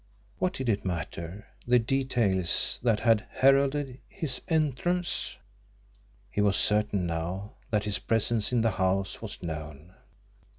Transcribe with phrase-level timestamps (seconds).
[0.39, 5.37] What did it matter the details that had heralded his entrance?
[6.31, 9.93] He was certain now that his presence in the house was known.